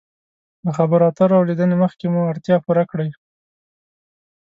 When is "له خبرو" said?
0.65-1.07